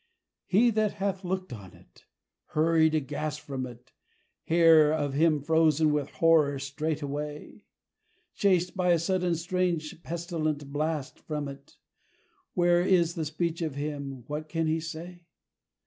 He 0.47 0.71
that 0.71 0.93
hath 0.93 1.23
looked 1.23 1.53
on 1.53 1.75
it 1.75 2.05
hurried 2.55 2.95
aghast 2.95 3.39
from 3.39 3.67
it, 3.67 3.91
Hair 4.45 4.91
of 4.91 5.13
him 5.13 5.43
frozen 5.43 5.93
with 5.93 6.09
horror 6.09 6.57
straightway, 6.57 7.65
Chased 8.33 8.75
by 8.75 8.93
a 8.93 8.97
sudden 8.97 9.35
strange 9.35 10.01
pestilent 10.01 10.73
blast 10.73 11.19
from 11.19 11.47
it 11.47 11.77
Where 12.55 12.81
is 12.81 13.13
the 13.13 13.25
speech 13.25 13.61
of 13.61 13.75
him 13.75 14.23
what 14.25 14.49
can 14.49 14.65
he 14.65 14.79
say? 14.79 15.27